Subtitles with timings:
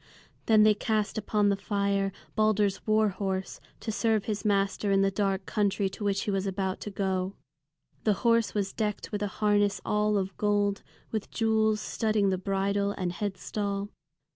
[0.47, 5.11] Then they cast upon the fire Balder's war horse, to serve his master in the
[5.11, 7.35] dark country to which he was about to go.
[8.03, 12.93] The horse was decked with a harness all of gold, with jewels studding the bridle
[12.93, 13.89] and headstall.